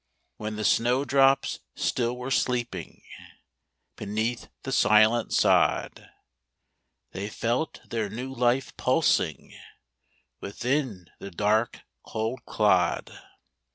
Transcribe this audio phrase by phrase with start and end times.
[0.37, 3.03] While the snow drops still were sleeping
[3.97, 6.09] Beneath the silent sod;
[7.11, 9.53] They felt their new life pulsing
[10.39, 13.11] Within the dark, cold clod.